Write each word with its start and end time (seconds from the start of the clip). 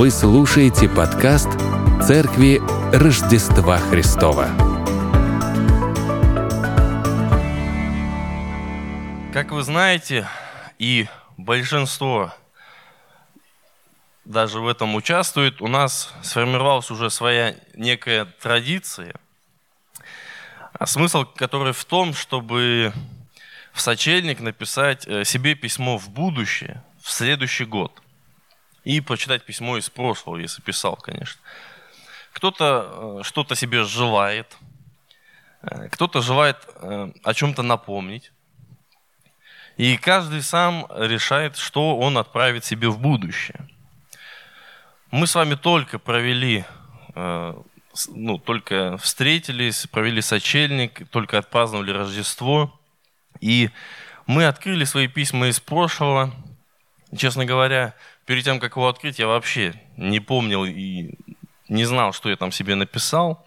Вы 0.00 0.10
слушаете 0.10 0.88
подкаст 0.88 1.50
Церкви 2.02 2.58
Рождества 2.90 3.76
Христова. 3.76 4.46
Как 9.30 9.50
вы 9.50 9.62
знаете, 9.62 10.26
и 10.78 11.06
большинство 11.36 12.32
даже 14.24 14.60
в 14.60 14.68
этом 14.68 14.94
участвует, 14.94 15.60
у 15.60 15.66
нас 15.66 16.14
сформировалась 16.22 16.90
уже 16.90 17.10
своя 17.10 17.54
некая 17.74 18.24
традиция, 18.24 19.14
а 20.72 20.86
смысл 20.86 21.26
которой 21.26 21.74
в 21.74 21.84
том, 21.84 22.14
чтобы 22.14 22.94
в 23.74 23.82
сочельник 23.82 24.40
написать 24.40 25.06
э, 25.06 25.24
себе 25.24 25.54
письмо 25.54 25.98
в 25.98 26.08
будущее, 26.08 26.82
в 27.02 27.10
следующий 27.10 27.66
год. 27.66 27.99
И 28.90 29.00
почитать 29.00 29.44
письмо 29.44 29.76
из 29.76 29.88
прошлого, 29.90 30.38
если 30.38 30.62
писал, 30.62 30.96
конечно. 30.96 31.40
Кто-то 32.32 33.20
э, 33.20 33.22
что-то 33.24 33.54
себе 33.54 33.84
желает, 33.84 34.56
э, 35.62 35.88
кто-то 35.88 36.20
желает 36.22 36.56
о 37.24 37.34
чем-то 37.34 37.62
напомнить. 37.62 38.32
И 39.76 39.96
каждый 39.96 40.42
сам 40.42 40.86
решает, 40.90 41.56
что 41.56 41.96
он 41.98 42.18
отправит 42.18 42.64
себе 42.64 42.88
в 42.88 42.98
будущее. 42.98 43.68
Мы 45.10 45.26
с 45.26 45.34
вами 45.34 45.54
только 45.54 45.98
провели, 45.98 46.64
ну, 47.14 48.38
только 48.38 48.96
встретились, 48.98 49.86
провели 49.86 50.20
сочельник, 50.20 51.08
только 51.10 51.38
отпраздновали 51.38 51.90
Рождество– 51.92 52.76
и 53.40 53.70
мы 54.26 54.46
открыли 54.46 54.84
свои 54.84 55.08
письма 55.08 55.48
из 55.48 55.60
прошлого. 55.60 56.32
Честно 57.16 57.44
говоря, 57.44 57.94
перед 58.30 58.44
тем, 58.44 58.60
как 58.60 58.76
его 58.76 58.88
открыть, 58.88 59.18
я 59.18 59.26
вообще 59.26 59.74
не 59.96 60.20
помнил 60.20 60.64
и 60.64 61.16
не 61.68 61.84
знал, 61.84 62.12
что 62.12 62.30
я 62.30 62.36
там 62.36 62.52
себе 62.52 62.76
написал. 62.76 63.44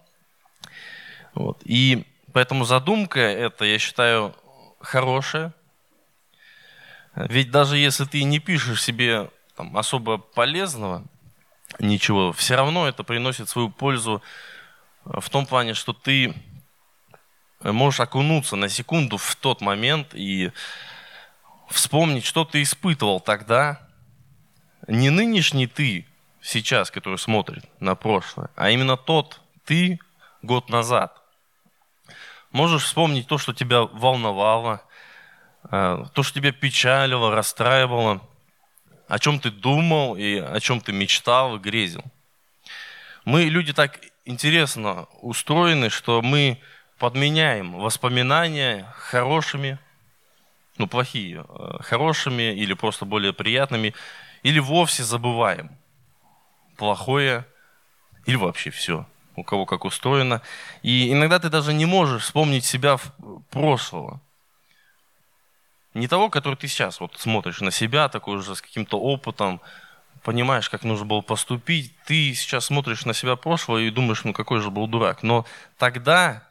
Вот. 1.32 1.62
И 1.64 2.04
поэтому 2.34 2.66
задумка 2.66 3.18
эта, 3.20 3.64
я 3.64 3.78
считаю, 3.78 4.36
хорошая. 4.80 5.54
Ведь 7.14 7.50
даже 7.50 7.78
если 7.78 8.04
ты 8.04 8.24
не 8.24 8.40
пишешь 8.40 8.82
себе 8.82 9.30
там, 9.56 9.74
особо 9.74 10.18
полезного, 10.18 11.02
ничего, 11.78 12.34
все 12.34 12.54
равно 12.54 12.86
это 12.86 13.04
приносит 13.04 13.48
свою 13.48 13.70
пользу 13.70 14.20
в 15.06 15.30
том 15.30 15.46
плане, 15.46 15.72
что 15.72 15.94
ты 15.94 16.34
можешь 17.62 18.00
окунуться 18.00 18.56
на 18.56 18.68
секунду 18.68 19.16
в 19.16 19.34
тот 19.36 19.62
момент 19.62 20.08
и 20.12 20.52
вспомнить, 21.70 22.26
что 22.26 22.44
ты 22.44 22.60
испытывал 22.60 23.18
тогда. 23.18 23.83
Не 24.88 25.10
нынешний 25.10 25.66
ты 25.66 26.06
сейчас, 26.40 26.90
который 26.90 27.18
смотрит 27.18 27.64
на 27.80 27.94
прошлое, 27.94 28.50
а 28.56 28.70
именно 28.70 28.96
тот 28.96 29.40
ты 29.64 29.98
год 30.42 30.68
назад. 30.68 31.20
Можешь 32.52 32.84
вспомнить 32.84 33.26
то, 33.26 33.38
что 33.38 33.52
тебя 33.52 33.82
волновало, 33.82 34.82
э, 35.70 36.04
то, 36.12 36.22
что 36.22 36.38
тебя 36.38 36.52
печалило, 36.52 37.34
расстраивало, 37.34 38.20
о 39.08 39.18
чем 39.18 39.40
ты 39.40 39.50
думал 39.50 40.16
и 40.16 40.36
о 40.36 40.60
чем 40.60 40.80
ты 40.80 40.92
мечтал 40.92 41.56
и 41.56 41.58
грезил. 41.58 42.04
Мы, 43.24 43.44
люди, 43.44 43.72
так 43.72 44.00
интересно 44.24 45.06
устроены, 45.20 45.90
что 45.90 46.22
мы 46.22 46.60
подменяем 46.98 47.72
воспоминания 47.72 48.86
хорошими, 48.96 49.78
ну 50.76 50.86
плохие, 50.86 51.44
э, 51.48 51.78
хорошими 51.80 52.54
или 52.54 52.74
просто 52.74 53.04
более 53.04 53.32
приятными, 53.32 53.94
или 54.44 54.60
вовсе 54.60 55.02
забываем 55.02 55.76
плохое, 56.76 57.44
или 58.26 58.36
вообще 58.36 58.70
все, 58.70 59.06
у 59.36 59.42
кого 59.42 59.66
как 59.66 59.84
устроено. 59.84 60.42
И 60.82 61.10
иногда 61.10 61.40
ты 61.40 61.48
даже 61.48 61.72
не 61.72 61.86
можешь 61.86 62.22
вспомнить 62.22 62.64
себя 62.64 62.96
в 62.96 63.12
прошлого. 63.50 64.20
Не 65.94 66.08
того, 66.08 66.28
который 66.28 66.56
ты 66.56 66.68
сейчас 66.68 67.00
вот 67.00 67.18
смотришь 67.18 67.60
на 67.60 67.70
себя, 67.70 68.08
такой 68.08 68.36
уже 68.36 68.54
с 68.54 68.60
каким-то 68.60 69.00
опытом, 69.00 69.60
понимаешь, 70.22 70.68
как 70.68 70.82
нужно 70.82 71.06
было 71.06 71.20
поступить. 71.20 71.94
Ты 72.06 72.34
сейчас 72.34 72.66
смотришь 72.66 73.06
на 73.06 73.14
себя 73.14 73.36
прошлого 73.36 73.78
и 73.78 73.90
думаешь, 73.90 74.24
ну 74.24 74.32
какой 74.32 74.60
же 74.60 74.70
был 74.70 74.86
дурак. 74.88 75.22
Но 75.22 75.46
тогда 75.78 76.42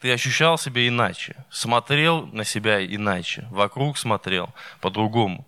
ты 0.00 0.12
ощущал 0.12 0.56
себя 0.56 0.86
иначе, 0.86 1.44
смотрел 1.50 2.26
на 2.28 2.44
себя 2.44 2.84
иначе, 2.84 3.46
вокруг 3.50 3.98
смотрел 3.98 4.54
по-другому. 4.80 5.46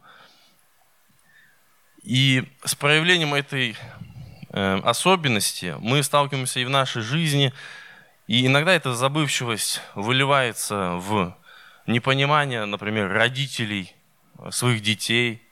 И 2.08 2.42
с 2.64 2.74
проявлением 2.74 3.34
этой 3.34 3.76
э, 4.48 4.80
особенности 4.82 5.76
мы 5.78 6.02
сталкиваемся 6.02 6.58
и 6.58 6.64
в 6.64 6.70
нашей 6.70 7.02
жизни, 7.02 7.52
и 8.26 8.46
иногда 8.46 8.72
эта 8.72 8.94
забывчивость 8.94 9.82
выливается 9.94 10.92
в 10.94 11.36
непонимание, 11.86 12.64
например, 12.64 13.12
родителей 13.12 13.92
своих 14.48 14.80
детей, 14.80 15.42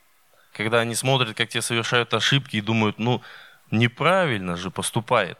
когда 0.55 0.81
они 0.81 0.95
смотрят, 0.95 1.37
как 1.37 1.51
те 1.51 1.61
совершают 1.61 2.15
ошибки 2.15 2.57
и 2.57 2.63
думают, 2.63 2.99
ну, 2.99 3.21
неправильно 3.71 4.57
же 4.57 4.71
поступает. 4.71 5.39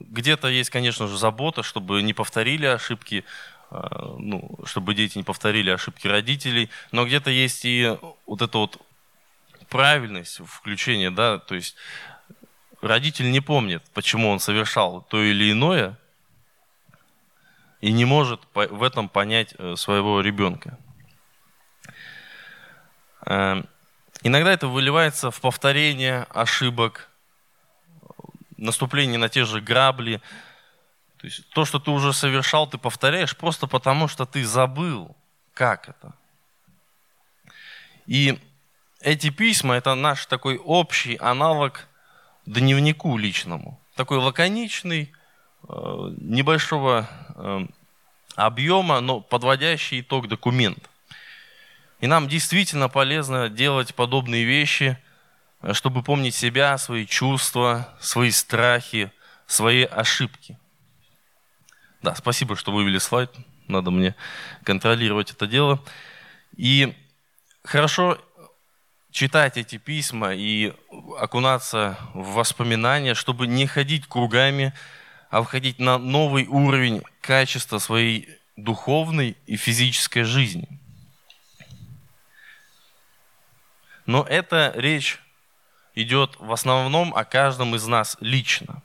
Где-то 0.00 0.48
есть, 0.48 0.70
конечно 0.70 1.06
же, 1.06 1.18
забота, 1.18 1.62
чтобы 1.62 2.00
не 2.00 2.14
повторили 2.14 2.64
ошибки, 2.64 3.26
э, 3.70 3.76
ну, 4.18 4.58
чтобы 4.64 4.94
дети 4.94 5.18
не 5.18 5.24
повторили 5.24 5.68
ошибки 5.68 6.08
родителей, 6.08 6.70
но 6.92 7.04
где-то 7.04 7.28
есть 7.28 7.66
и 7.66 7.94
вот 8.24 8.40
эта 8.40 8.56
вот 8.56 8.80
правильность 9.68 10.40
включения, 10.46 11.10
да, 11.10 11.38
то 11.38 11.54
есть 11.54 11.76
родитель 12.80 13.30
не 13.30 13.40
помнит, 13.40 13.82
почему 13.94 14.30
он 14.30 14.40
совершал 14.40 15.02
то 15.02 15.22
или 15.22 15.52
иное, 15.52 15.98
и 17.80 17.92
не 17.92 18.04
может 18.04 18.40
в 18.54 18.82
этом 18.82 19.08
понять 19.08 19.54
э, 19.58 19.76
своего 19.76 20.20
ребенка. 20.20 20.78
Э, 23.24 23.62
иногда 24.22 24.52
это 24.52 24.66
выливается 24.66 25.30
в 25.30 25.40
повторение 25.40 26.26
ошибок, 26.30 27.08
наступление 28.56 29.18
на 29.18 29.28
те 29.28 29.44
же 29.44 29.60
грабли. 29.60 30.20
То 31.18 31.26
есть 31.26 31.48
то, 31.50 31.64
что 31.64 31.78
ты 31.78 31.90
уже 31.90 32.12
совершал, 32.12 32.68
ты 32.68 32.78
повторяешь 32.78 33.36
просто 33.36 33.66
потому, 33.66 34.08
что 34.08 34.26
ты 34.26 34.44
забыл, 34.44 35.16
как 35.54 35.88
это. 35.88 36.14
И 38.06 38.40
эти 39.00 39.30
письма– 39.30 39.74
это 39.76 39.94
наш 39.94 40.26
такой 40.26 40.56
общий 40.56 41.16
аналог 41.16 41.86
дневнику 42.46 43.16
личному. 43.16 43.80
Такой 43.94 44.18
лаконичный, 44.18 45.12
э, 45.68 46.14
небольшого 46.18 47.08
э, 47.34 47.66
объема, 48.36 49.00
но 49.00 49.20
подводящий 49.20 50.00
итог 50.00 50.28
документ. 50.28 50.88
И 52.00 52.06
нам 52.06 52.28
действительно 52.28 52.88
полезно 52.88 53.48
делать 53.48 53.94
подобные 53.94 54.44
вещи– 54.44 54.98
Э, 55.62 55.72
чтобы 55.72 56.02
помнить 56.02 56.34
себя, 56.34 56.78
свои 56.78 57.06
чувства, 57.06 57.94
свои 58.00 58.30
страхи, 58.30 59.12
свои 59.46 59.84
ошибки. 59.84 60.58
Да, 62.02 62.14
спасибо, 62.14 62.56
что 62.56 62.72
вывели 62.72 62.98
слайд. 62.98 63.30
Надо 63.66 63.90
мне 63.90 64.14
контролировать 64.62 65.32
это 65.32 65.46
дело. 65.46 65.82
И 66.56 66.96
хорошо 67.64 68.18
читать 69.10 69.56
эти 69.56 69.78
письма 69.78 70.34
и 70.34 70.72
окунаться 71.18 71.98
в 72.14 72.34
воспоминания, 72.34 73.14
чтобы 73.14 73.46
не 73.46 73.66
ходить 73.66 74.06
кругами, 74.06 74.72
а 75.30 75.42
входить 75.42 75.78
на 75.78 75.98
новый 75.98 76.46
уровень 76.46 77.02
качества 77.20 77.78
своей 77.78 78.28
духовной 78.56 79.36
и 79.46 79.56
физической 79.56 80.22
жизни. 80.22 80.68
Но 84.06 84.24
это 84.24 84.72
речь 84.74 85.20
идет 85.94 86.36
в 86.38 86.52
основном 86.52 87.14
о 87.14 87.24
каждом 87.24 87.74
из 87.74 87.86
нас 87.86 88.16
лично. 88.20 88.82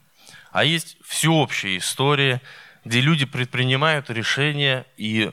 А 0.51 0.63
есть 0.63 0.98
всеобщая 1.03 1.77
история, 1.77 2.42
где 2.83 3.00
люди 3.01 3.25
предпринимают 3.25 4.09
решения 4.09 4.86
и 4.98 5.31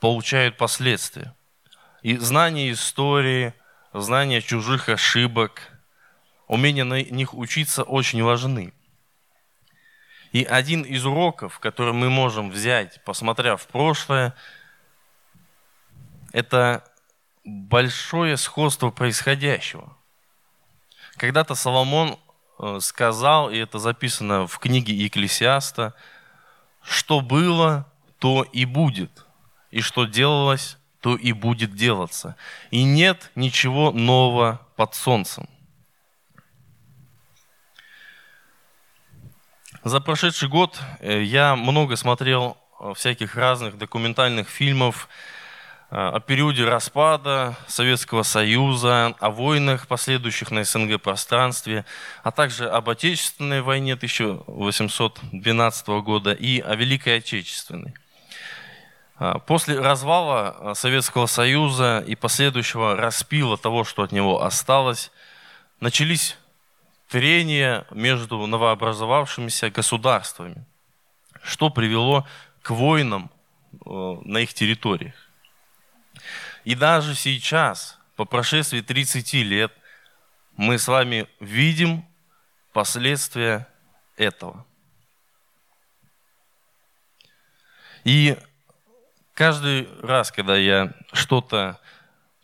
получают 0.00 0.56
последствия. 0.56 1.34
И 2.02 2.16
знание 2.16 2.72
истории, 2.72 3.54
знание 3.92 4.40
чужих 4.40 4.88
ошибок, 4.88 5.72
умение 6.46 6.84
на 6.84 7.02
них 7.02 7.34
учиться 7.34 7.82
очень 7.82 8.22
важны. 8.22 8.72
И 10.32 10.44
один 10.44 10.82
из 10.82 11.04
уроков, 11.04 11.58
который 11.58 11.92
мы 11.92 12.08
можем 12.08 12.50
взять, 12.50 13.02
посмотрев 13.04 13.62
в 13.62 13.66
прошлое, 13.66 14.34
это 16.32 16.84
большое 17.44 18.36
сходство 18.36 18.90
происходящего– 18.90 19.96
когда-то 21.20 21.54
Соломон 21.54 22.18
э, 22.58 22.78
сказал, 22.80 23.50
и 23.50 23.58
это 23.58 23.78
записано 23.78 24.46
в 24.46 24.58
книге 24.58 24.94
Екклесиаста, 24.94 25.94
что 26.82 27.20
было, 27.20 27.92
то 28.18 28.42
и 28.42 28.64
будет, 28.64 29.26
и 29.70 29.82
что 29.82 30.06
делалось, 30.06 30.78
то 31.00 31.16
и 31.16 31.32
будет 31.32 31.74
делаться. 31.74 32.36
И 32.70 32.82
нет 32.82 33.30
ничего 33.34 33.90
нового 33.90 34.60
под 34.76 34.94
солнцем. 34.94 35.48
За 39.82 40.00
прошедший 40.00 40.48
год 40.48 40.78
э, 41.00 41.22
я 41.22 41.56
много 41.56 41.96
смотрел 41.96 42.58
э, 42.80 42.92
всяких 42.94 43.34
разных 43.34 43.78
документальных 43.78 44.50
фильмов 44.50 45.08
э, 45.90 45.96
о 45.96 46.20
периоде 46.20 46.66
распада 46.66 47.56
Советского 47.66 48.22
Союза, 48.22 49.14
о 49.18 49.30
войнах, 49.30 49.86
последующих 49.86 50.50
на 50.50 50.64
СНГ 50.64 51.00
пространстве, 51.00 51.86
а 52.22 52.30
также 52.30 52.68
об 52.68 52.90
Отечественной 52.90 53.62
войне 53.62 53.94
1812 53.94 55.88
года 56.04 56.32
и 56.32 56.60
о 56.60 56.74
Великой 56.74 57.16
Отечественной. 57.16 57.94
После 59.46 59.78
развала 59.78 60.72
Советского 60.72 61.26
Союза 61.26 62.02
и 62.06 62.14
последующего 62.14 62.96
распила 62.96 63.58
того, 63.58 63.84
что 63.84 64.02
от 64.02 64.12
него 64.12 64.42
осталось, 64.42 65.12
начались 65.78 66.38
трения 67.06 67.86
между 67.90 68.46
новообразовавшимися 68.46 69.68
государствами, 69.68 70.64
что 71.42 71.68
привело 71.68 72.26
к 72.62 72.70
войнам 72.70 73.30
э, 73.72 73.90
на 74.24 74.38
их 74.38 74.54
территориях. 74.54 75.14
И 76.64 76.74
даже 76.74 77.14
сейчас, 77.14 77.98
по 78.16 78.24
прошествии 78.24 78.80
30 78.80 79.34
лет, 79.34 79.72
мы 80.56 80.78
с 80.78 80.88
вами 80.88 81.26
видим 81.40 82.06
последствия 82.72 83.68
этого. 84.16 84.64
И 88.04 88.38
каждый 89.40 89.88
раз, 90.02 90.30
когда 90.30 90.54
я 90.54 90.92
что-то 91.14 91.80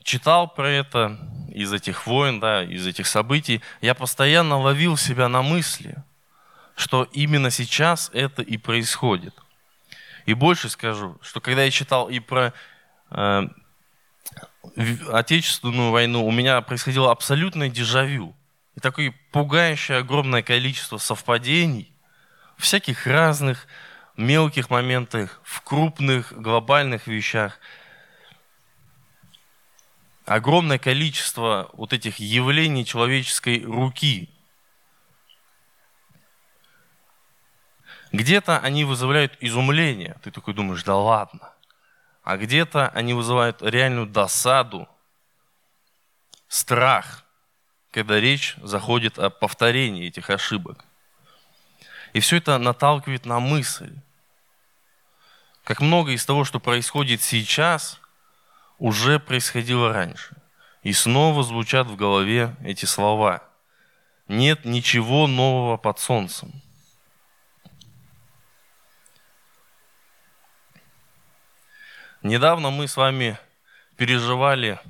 читал 0.03 0.49
про 0.49 0.71
это, 0.71 1.19
из 1.51 1.71
этих 1.71 2.07
войн, 2.07 2.41
да, 2.41 2.63
из 2.65 2.87
этих 2.87 3.07
событий, 3.07 3.61
я 3.83 3.95
постоянно 3.95 4.59
ловил 4.59 4.97
себя 4.97 5.29
на 5.29 5.43
мысли, 5.43 6.03
что 6.75 7.07
именно 7.13 7.51
сейчас 7.51 8.11
это 8.15 8.41
и 8.41 8.57
происходит. 8.57 9.35
И 10.25 10.33
больше 10.33 10.71
скажу, 10.71 11.19
что 11.21 11.43
когда 11.43 11.65
я 11.65 11.71
читал 11.71 12.09
и 12.09 12.19
про 12.19 12.55
э, 13.11 13.43
Отечественную 15.13 15.91
войну, 15.91 16.27
у 16.27 16.31
меня 16.31 16.63
происходило 16.63 17.11
абсолютное 17.11 17.69
дежавю. 17.69 18.35
И 18.75 18.81
такое 18.81 19.15
пугающее 19.33 19.99
огромное 19.99 20.43
количество 20.43 20.97
совпадений, 20.97 21.93
всяких 22.57 23.07
разных 23.07 23.67
мелких 24.17 24.71
моментах, 24.71 25.41
в 25.45 25.61
крупных 25.63 26.33
глобальных 26.33 27.07
вещах– 27.07 27.59
огромное 30.27 30.79
количество 30.79 31.71
вот 31.73 31.93
этих 31.93 32.19
явлений 32.19 32.85
человеческой 32.85 33.65
руки. 33.65 34.29
Где-то 38.13 38.59
они 38.59 38.85
вызывают 38.85 39.37
изумление. 39.41 40.17
Ты 40.23 40.31
такой 40.31 40.53
думаешь, 40.53 40.83
да 40.83 40.97
ладно. 40.97 41.53
А 42.23 42.37
где-то 42.37 42.89
они 42.89 43.15
вызывают 43.15 43.63
реальную 43.63 44.07
досаду, 44.07 44.89
страх, 46.49 47.25
когда 47.93 48.19
речь 48.19 48.57
заходит 48.63 49.19
о 49.19 49.31
повторении 49.31 50.09
этих 50.09 50.31
ошибок. 50.31 50.85
И 52.13 52.21
все 52.21 52.39
это 52.39 52.59
наталкивает 52.59 53.27
на 53.27 53.39
мысль, 53.39 53.95
как 55.67 55.83
много 55.83 56.13
из 56.13 56.25
того, 56.25 56.45
что 56.45 56.61
происходит 56.61 57.21
сейчас– 57.21 58.01
уже 58.79 59.19
происходило 59.19 59.93
раньше. 59.93 60.37
И 60.83 60.93
снова 60.93 61.43
звучат 61.43 61.87
в 61.87 61.97
голове 61.97 62.55
эти 62.63 62.85
слова. 62.85 63.43
Нет 64.29 64.65
ничего 64.65 65.27
нового 65.27 65.77
под 65.77 65.99
солнцем. 65.99 66.53
Недавно 72.23 72.71
мы 72.71 72.89
с 72.89 72.97
вами 72.97 73.39
переживали 73.97 74.81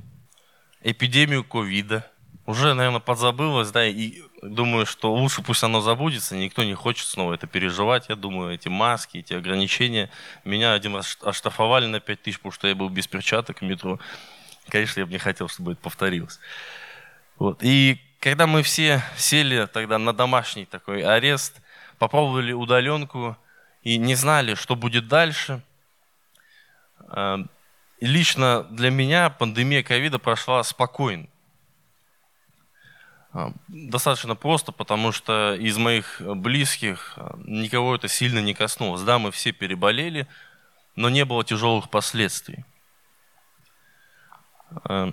эпидемию 0.80 1.44
ковида. 1.44 2.10
Уже, 2.46 2.74
наверное, 2.74 3.00
подзабылось, 3.00 3.72
да, 3.72 3.84
и 3.84 4.22
думаю, 4.40 4.86
что 4.86 5.12
лучше 5.12 5.42
пусть 5.42 5.64
оно 5.64 5.80
забудется, 5.80 6.36
никто 6.36 6.62
не 6.62 6.74
хочет 6.74 7.08
снова 7.08 7.34
это 7.34 7.48
переживать. 7.48 8.08
Я 8.08 8.14
думаю, 8.14 8.54
эти 8.54 8.68
маски, 8.68 9.18
эти 9.18 9.34
ограничения. 9.34 10.10
Меня 10.44 10.72
один 10.72 10.94
раз 10.94 11.18
оштрафовали 11.22 11.86
на 11.86 11.98
5 11.98 12.22
тысяч, 12.22 12.38
потому 12.38 12.52
что 12.52 12.68
я 12.68 12.76
был 12.76 12.88
без 12.88 13.08
перчаток 13.08 13.58
в 13.58 13.62
метро. 13.62 13.98
Конечно, 14.68 15.00
я 15.00 15.06
бы 15.06 15.12
не 15.12 15.18
хотел, 15.18 15.48
чтобы 15.48 15.72
это 15.72 15.80
повторилось. 15.80 16.38
Вот. 17.36 17.64
И 17.64 18.00
когда 18.20 18.46
мы 18.46 18.62
все 18.62 19.02
сели 19.16 19.66
тогда 19.66 19.98
на 19.98 20.12
домашний 20.12 20.66
такой 20.66 21.02
арест, 21.02 21.60
попробовали 21.98 22.52
удаленку 22.52 23.36
и 23.82 23.98
не 23.98 24.14
знали, 24.14 24.54
что 24.54 24.76
будет 24.76 25.08
дальше, 25.08 25.62
э, 27.10 27.38
лично 28.00 28.62
для 28.70 28.90
меня 28.90 29.30
пандемия 29.30 29.82
ковида 29.82 30.20
прошла 30.20 30.62
спокойно. 30.62 31.26
А, 33.36 33.52
достаточно 33.68 34.34
просто, 34.34 34.72
потому 34.72 35.12
что 35.12 35.54
из 35.56 35.76
моих 35.76 36.22
близких 36.22 37.12
а, 37.16 37.38
никого 37.44 37.94
это 37.94 38.08
сильно 38.08 38.38
не 38.38 38.54
коснулось. 38.54 39.02
Да, 39.02 39.18
мы 39.18 39.30
все 39.30 39.52
переболели, 39.52 40.26
но 40.94 41.10
не 41.10 41.26
было 41.26 41.44
тяжелых 41.44 41.90
последствий. 41.90 42.64
А, 44.84 45.12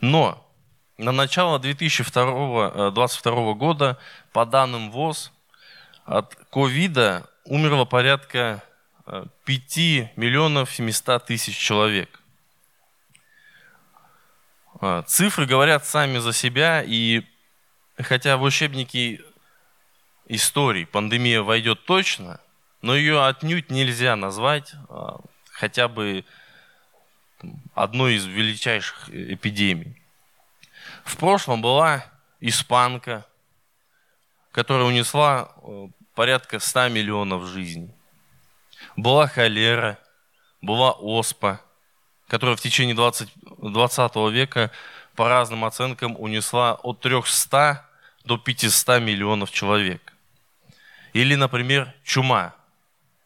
но 0.00 0.48
на 0.96 1.10
начало 1.10 1.58
2022 1.58 3.54
года, 3.54 3.98
по 4.32 4.46
данным 4.46 4.92
ВОЗ, 4.92 5.32
от 6.04 6.36
ковида 6.52 7.28
умерло 7.44 7.86
порядка 7.86 8.62
5 9.46 10.16
миллионов 10.16 10.70
700 10.72 11.26
тысяч 11.26 11.56
человек. 11.56 12.20
А, 14.80 15.02
цифры 15.02 15.46
говорят 15.46 15.86
сами 15.86 16.18
за 16.18 16.32
себя, 16.32 16.82
и 16.82 17.22
хотя 17.96 18.36
в 18.36 18.42
учебники 18.42 19.20
истории 20.26 20.84
пандемия 20.84 21.42
войдет 21.42 21.84
точно, 21.84 22.40
но 22.82 22.96
ее 22.96 23.24
отнюдь 23.24 23.70
нельзя 23.70 24.16
назвать 24.16 24.72
а, 24.88 25.20
хотя 25.50 25.88
бы 25.88 26.24
одной 27.74 28.14
из 28.14 28.24
величайших 28.24 29.08
эпидемий. 29.10 30.00
В 31.04 31.16
прошлом 31.18 31.60
была 31.62 32.04
испанка, 32.40 33.26
которая 34.50 34.86
унесла 34.86 35.52
э, 35.62 35.88
порядка 36.14 36.58
100 36.58 36.88
миллионов 36.88 37.44
жизней. 37.44 37.94
Была 38.96 39.26
холера, 39.26 39.98
была 40.62 40.92
оспа– 40.92 41.60
которая 42.34 42.56
в 42.56 42.60
течение 42.60 42.96
20, 42.96 43.28
20 43.58 44.16
века 44.32 44.72
по 45.14 45.28
разным 45.28 45.64
оценкам 45.64 46.16
унесла 46.18 46.74
от 46.74 46.98
300 46.98 47.88
до 48.24 48.38
500 48.38 49.00
миллионов 49.00 49.52
человек. 49.52 50.12
Или, 51.12 51.36
например, 51.36 51.94
чума, 52.02 52.56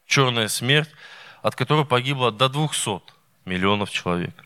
черная 0.07 0.49
смерть, 0.49 0.91
от 1.41 1.57
которой 1.57 1.87
погибло 1.87 2.31
до 2.31 2.50
200 2.50 3.00
миллионов 3.47 3.88
человек. 3.91 4.45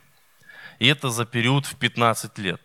И 0.78 0.87
это 0.87 1.11
за 1.11 1.25
период 1.25 1.66
в 1.66 1.75
15 1.75 2.38
лет. 2.38 2.61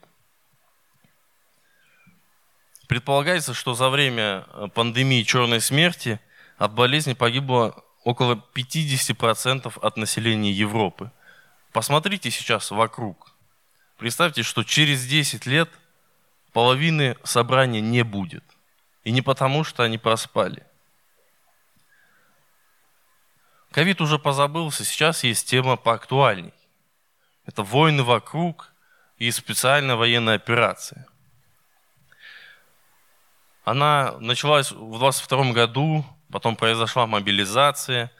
Предполагается, 2.87 3.55
что 3.55 3.73
за 3.73 3.89
время 3.89 4.41
пандемии 4.75 5.23
черной 5.23 5.61
смерти 5.61 6.19
от 6.59 6.75
болезни 6.75 7.13
погибло 7.13 7.83
около 8.03 8.35
50% 8.53 9.79
от 9.81 9.97
населения 9.97 10.51
Европы. 10.51 11.11
Посмотрите 11.71 12.31
сейчас 12.31 12.71
вокруг. 12.71 13.33
Представьте, 13.97 14.43
что 14.43 14.63
через 14.63 15.05
10 15.05 15.45
лет 15.45 15.69
половины 16.53 17.17
собрания 17.23 17.81
не 17.81 18.03
будет. 18.03 18.43
И 19.03 19.11
не 19.11 19.21
потому, 19.21 19.63
что 19.63 19.83
они 19.83 19.97
проспали. 19.97 20.65
Ковид 23.71 24.01
уже 24.01 24.17
позабылся, 24.17 24.83
сейчас 24.83 25.23
есть 25.23 25.47
тема 25.47 25.77
поактуальней. 25.77 26.53
Это 27.45 27.63
войны 27.63 28.03
вокруг 28.03 28.71
и 29.17 29.29
специальная 29.31 29.95
военная 29.95 30.35
операция. 30.35 31.05
Она 33.63 34.17
началась 34.19 34.71
в 34.71 34.97
22 34.97 35.51
году, 35.51 36.05
потом 36.31 36.55
произошла 36.55 37.07
мобилизация. 37.07 38.11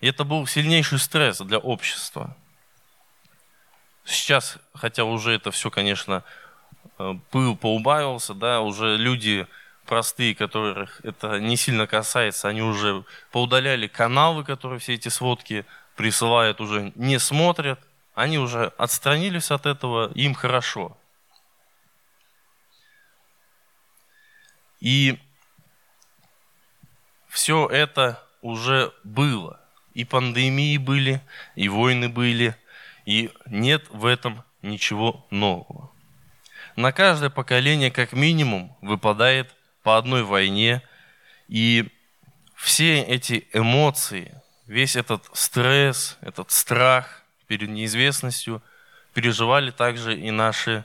И 0.00 0.08
это 0.08 0.24
был 0.24 0.46
сильнейший 0.46 0.98
стресс 0.98 1.38
для 1.38 1.58
общества– 1.58 2.36
Сейчас, 4.06 4.58
хотя 4.72 5.04
уже 5.04 5.32
это 5.32 5.50
все, 5.50 5.68
конечно, 5.68 6.22
э, 6.98 7.14
пыл 7.30 7.56
поубавился, 7.56 8.34
да, 8.34 8.60
уже 8.60 8.96
люди 8.96 9.46
простые, 9.84 10.34
которых 10.34 11.00
это 11.04 11.40
не 11.40 11.56
сильно 11.56 11.88
касается, 11.88 12.48
они 12.48 12.62
уже 12.62 13.04
поудаляли 13.32 13.88
каналы, 13.88 14.44
которые 14.44 14.78
все 14.78 14.94
эти 14.94 15.08
сводки 15.08 15.66
присылают, 15.96 16.60
уже 16.60 16.92
не 16.94 17.18
смотрят, 17.18 17.80
они 18.14 18.38
уже 18.38 18.72
отстранились 18.78 19.50
от 19.50 19.66
этого, 19.66 20.12
им 20.14 20.34
хорошо. 20.34 20.96
И 24.80 25.18
все 27.28 27.66
это 27.66 28.22
уже 28.40 28.92
было. 29.02 29.60
И 29.94 30.04
пандемии 30.04 30.76
были, 30.76 31.20
и 31.54 31.68
войны 31.68 32.08
были, 32.08 32.56
и 33.06 33.30
нет 33.46 33.86
в 33.90 34.04
этом 34.04 34.44
ничего 34.60 35.26
нового. 35.30 35.90
На 36.74 36.92
каждое 36.92 37.30
поколение 37.30 37.90
как 37.90 38.12
минимум 38.12 38.76
выпадает 38.82 39.54
по 39.82 39.96
одной 39.96 40.24
войне, 40.24 40.82
и 41.48 41.88
все 42.54 43.00
эти 43.00 43.48
эмоции, 43.52 44.42
весь 44.66 44.96
этот 44.96 45.24
стресс, 45.32 46.18
этот 46.20 46.50
страх 46.50 47.22
перед 47.46 47.70
неизвестностью 47.70 48.62
переживали 49.14 49.70
также 49.70 50.18
и 50.18 50.30
наши 50.30 50.84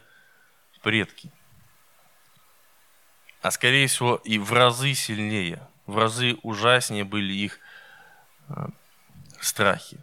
предки. 0.82 1.32
А 3.42 3.50
скорее 3.50 3.88
всего 3.88 4.16
и 4.18 4.38
в 4.38 4.54
разы 4.54 4.94
сильнее, 4.94 5.68
в 5.88 5.98
разы 5.98 6.38
ужаснее 6.44 7.04
были 7.04 7.34
их 7.34 7.60
а, 8.48 8.70
страхи. 9.40 9.98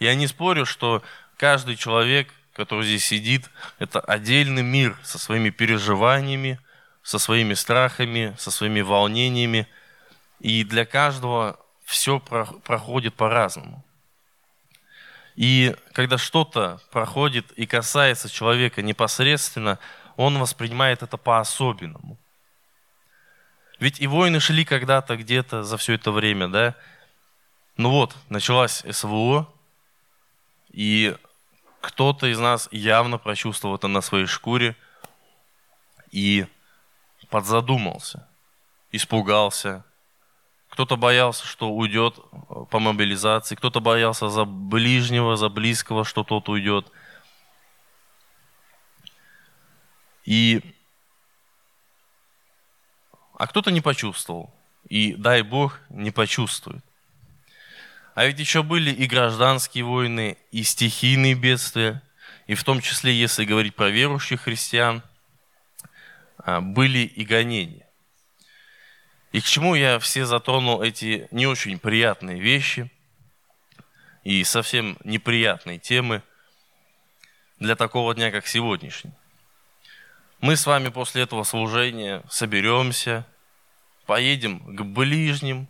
Я 0.00 0.14
не 0.14 0.26
спорю, 0.26 0.64
что 0.64 1.02
каждый 1.36 1.76
человек, 1.76 2.32
который 2.54 2.84
здесь 2.84 3.04
сидит, 3.04 3.50
это 3.78 4.00
отдельный 4.00 4.62
мир 4.62 4.98
со 5.02 5.18
своими 5.18 5.50
переживаниями, 5.50 6.58
со 7.02 7.18
своими 7.18 7.52
страхами, 7.54 8.34
со 8.38 8.50
своими 8.50 8.80
волнениями. 8.80 9.68
И 10.40 10.64
для 10.64 10.86
каждого 10.86 11.60
все 11.84 12.18
проходит 12.18 13.14
по-разному. 13.14 13.84
И 15.36 15.76
когда 15.92 16.16
что-то 16.16 16.80
проходит 16.90 17.52
и 17.52 17.66
касается 17.66 18.30
человека 18.30 18.80
непосредственно, 18.82 19.78
он 20.16 20.38
воспринимает 20.38 21.02
это 21.02 21.18
по-особенному. 21.18 22.18
Ведь 23.78 24.00
и 24.00 24.06
войны 24.06 24.40
шли 24.40 24.64
когда-то 24.64 25.16
где-то 25.16 25.62
за 25.62 25.76
все 25.76 25.94
это 25.94 26.10
время, 26.10 26.48
да? 26.48 26.74
Ну 27.76 27.90
вот, 27.90 28.16
началась 28.28 28.82
СВО, 28.90 29.52
и 30.70 31.16
кто-то 31.80 32.26
из 32.26 32.38
нас 32.38 32.68
явно 32.70 33.18
прочувствовал 33.18 33.76
это 33.76 33.88
на 33.88 34.00
своей 34.00 34.26
шкуре 34.26 34.76
и 36.10 36.46
подзадумался, 37.28 38.28
испугался. 38.92 39.84
Кто-то 40.68 40.96
боялся, 40.96 41.44
что 41.46 41.70
уйдет 41.70 42.18
э, 42.18 42.64
по 42.70 42.78
мобилизации, 42.78 43.56
кто-то 43.56 43.80
боялся 43.80 44.28
за 44.28 44.44
ближнего, 44.44 45.36
за 45.36 45.48
близкого, 45.48 46.04
что 46.04 46.22
тот 46.22 46.48
уйдет. 46.48 46.90
И... 50.24 50.62
А 53.34 53.46
кто-то 53.46 53.70
не 53.70 53.80
почувствовал. 53.80 54.54
И 54.88 55.14
дай 55.14 55.42
Бог 55.42 55.80
не 55.88 56.10
почувствует. 56.10 56.84
А 58.14 58.26
ведь 58.26 58.38
еще 58.38 58.62
были 58.62 58.90
и 58.90 59.06
гражданские 59.06 59.84
войны, 59.84 60.36
и 60.50 60.62
стихийные 60.62 61.34
бедствия, 61.34 62.02
и 62.46 62.54
в 62.54 62.64
том 62.64 62.80
числе, 62.80 63.14
если 63.14 63.44
говорить 63.44 63.74
про 63.74 63.90
верующих 63.90 64.42
христиан, 64.42 65.02
а, 66.38 66.60
были 66.60 67.00
и 67.00 67.24
гонения. 67.24 67.86
И 69.32 69.40
к 69.40 69.44
чему 69.44 69.74
я 69.76 69.98
все 70.00 70.24
затронул 70.24 70.82
эти 70.82 71.28
не 71.30 71.46
очень 71.46 71.78
приятные 71.78 72.40
вещи 72.40 72.90
и 74.24 74.42
совсем 74.42 74.98
неприятные 75.04 75.78
темы 75.78 76.22
для 77.60 77.76
такого 77.76 78.14
дня, 78.14 78.32
как 78.32 78.46
сегодняшний. 78.46 79.12
Мы 80.40 80.56
с 80.56 80.66
вами 80.66 80.88
после 80.88 81.22
этого 81.22 81.44
служения 81.44 82.22
соберемся, 82.28 83.26
поедем 84.06 84.58
к 84.74 84.82
ближним, 84.82 85.68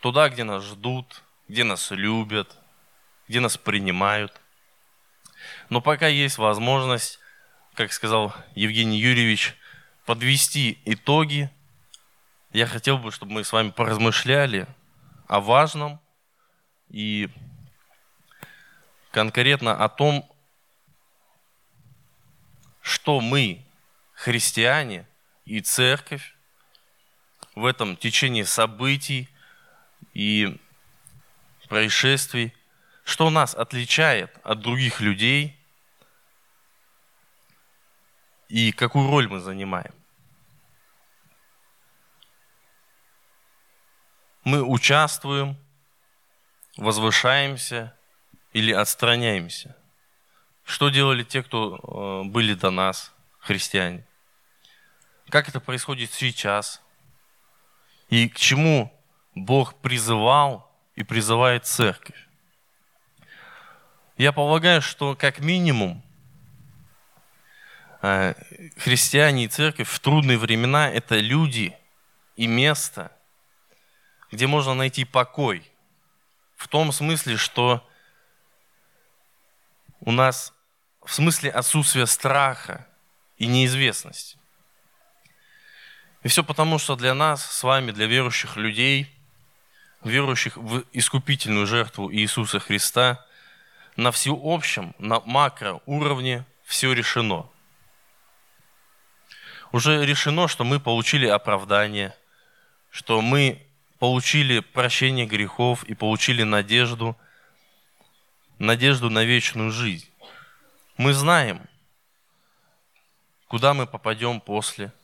туда, 0.00 0.28
где 0.28 0.44
нас 0.44 0.64
ждут, 0.64 1.22
где 1.48 1.64
нас 1.64 1.90
любят, 1.90 2.56
где 3.28 3.40
нас 3.40 3.56
принимают. 3.56 4.40
Но 5.68 5.80
пока 5.80 6.06
есть 6.08 6.38
возможность, 6.38 7.18
как 7.74 7.92
сказал 7.92 8.34
Евгений 8.54 8.98
Юрьевич, 8.98 9.54
подвести 10.04 10.80
итоги, 10.84 11.50
я 12.52 12.66
хотел 12.66 12.98
бы, 12.98 13.12
чтобы 13.12 13.32
мы 13.32 13.44
с 13.44 13.52
вами 13.52 13.70
поразмышляли 13.70 14.66
о 15.28 15.40
важном 15.40 16.00
и 16.88 17.28
конкретно 19.10 19.72
о 19.84 19.88
том, 19.88 20.30
что 22.80 23.20
мы, 23.20 23.64
христиане 24.14 25.06
и 25.44 25.60
церковь, 25.60 26.34
в 27.54 27.64
этом 27.64 27.96
течении 27.96 28.44
событий 28.44 29.28
и 30.16 30.58
происшествий, 31.68 32.54
что 33.04 33.28
нас 33.28 33.54
отличает 33.54 34.34
от 34.42 34.60
других 34.60 35.02
людей 35.02 35.54
и 38.48 38.72
какую 38.72 39.10
роль 39.10 39.28
мы 39.28 39.40
занимаем. 39.40 39.92
Мы 44.44 44.62
участвуем, 44.62 45.58
возвышаемся 46.78 47.94
или 48.54 48.72
отстраняемся. 48.72 49.76
Что 50.64 50.88
делали 50.88 51.24
те, 51.24 51.42
кто 51.42 51.76
э, 51.76 52.28
были 52.30 52.54
до 52.54 52.70
нас, 52.70 53.12
христиане? 53.38 54.06
Как 55.28 55.50
это 55.50 55.60
происходит 55.60 56.10
сейчас? 56.10 56.80
И 58.08 58.30
к 58.30 58.36
чему 58.36 58.95
Бог 59.36 59.74
призывал 59.74 60.74
и 60.94 61.04
призывает 61.04 61.66
церковь. 61.66 62.16
Я 64.16 64.32
полагаю, 64.32 64.80
что 64.80 65.14
как 65.14 65.40
минимум 65.40 66.02
э, 68.00 68.32
христиане 68.78 69.44
и 69.44 69.48
церковь 69.48 69.90
в 69.90 70.00
трудные 70.00 70.38
времена– 70.38 70.90
это 70.90 71.18
люди 71.18 71.76
и 72.36 72.46
место, 72.46 73.12
где 74.32 74.46
можно 74.46 74.72
найти 74.72 75.04
покой. 75.04 75.70
В 76.56 76.66
том 76.66 76.90
смысле, 76.90 77.36
что 77.36 77.86
у 80.00 80.12
нас 80.12 80.54
в 81.04 81.12
смысле 81.12 81.50
отсутствия 81.50 82.06
страха 82.06 82.86
и 83.36 83.46
неизвестности. 83.46 84.38
И 86.22 86.28
все 86.28 86.42
потому, 86.42 86.78
что 86.78 86.96
для 86.96 87.12
нас 87.12 87.44
с 87.44 87.62
вами, 87.62 87.90
для 87.90 88.06
верующих 88.06 88.56
людей– 88.56 89.12
верующих 90.06 90.56
в 90.56 90.84
искупительную 90.92 91.66
жертву 91.66 92.12
Иисуса 92.12 92.58
Христа, 92.58 93.24
на 93.96 94.12
всеобщем, 94.12 94.94
на 94.98 95.20
макроуровне 95.20 96.44
все 96.64 96.92
решено. 96.92 97.48
Уже 99.72 100.04
решено, 100.04 100.48
что 100.48 100.64
мы 100.64 100.80
получили 100.80 101.26
оправдание, 101.26 102.14
что 102.90 103.20
мы 103.20 103.62
получили 103.98 104.60
прощение 104.60 105.26
грехов 105.26 105.84
и 105.84 105.94
получили 105.94 106.42
надежду, 106.42 107.16
надежду 108.58 109.10
на 109.10 109.24
вечную 109.24 109.70
жизнь. 109.70 110.08
Мы 110.96 111.12
знаем, 111.12 111.60
куда 113.48 113.74
мы 113.74 113.86
попадем 113.86 114.40
после– 114.40 114.92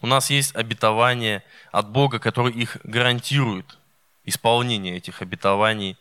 у 0.00 0.06
нас 0.06 0.30
есть 0.30 0.54
обетование 0.56 1.42
от 1.72 1.88
Бога, 1.90 2.18
который 2.18 2.52
их 2.52 2.78
гарантирует, 2.84 3.78
исполнение 4.24 4.96
этих 4.96 5.22
обетований. 5.22 5.98